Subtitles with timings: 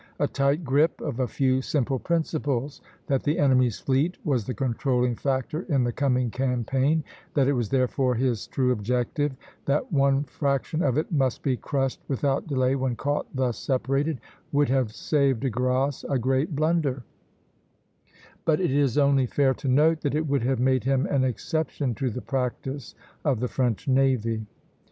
[0.17, 5.15] A tight grip of a few simple principles that the enemy's fleet was the controlling
[5.15, 7.03] factor in the coming campaign,
[7.35, 9.35] that it was therefore his true objective,
[9.65, 14.19] that one fraction of it must be crushed without delay when caught thus separated
[14.51, 17.03] would have saved De Grasse a great blunder;
[18.43, 21.93] but it is only fair to note that it would have made him an exception
[21.93, 24.47] to the practice of the French navy.